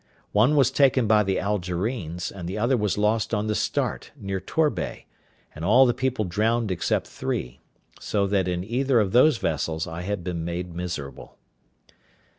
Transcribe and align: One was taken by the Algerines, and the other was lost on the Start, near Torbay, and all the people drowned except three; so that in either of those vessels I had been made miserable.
One 0.31 0.55
was 0.55 0.71
taken 0.71 1.05
by 1.05 1.21
the 1.21 1.37
Algerines, 1.37 2.31
and 2.31 2.49
the 2.49 2.57
other 2.57 2.75
was 2.75 2.97
lost 2.97 3.35
on 3.35 3.45
the 3.45 3.53
Start, 3.53 4.09
near 4.19 4.39
Torbay, 4.39 5.05
and 5.53 5.63
all 5.63 5.85
the 5.85 5.93
people 5.93 6.25
drowned 6.25 6.71
except 6.71 7.05
three; 7.05 7.59
so 7.99 8.25
that 8.25 8.47
in 8.47 8.63
either 8.63 8.99
of 8.99 9.11
those 9.11 9.37
vessels 9.37 9.85
I 9.85 10.01
had 10.01 10.23
been 10.23 10.43
made 10.43 10.73
miserable. 10.73 11.37